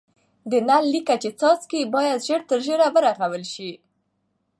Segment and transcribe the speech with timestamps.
[0.51, 3.71] د نل لیکه چي څاڅي باید ژر تر ژره ورغول سي.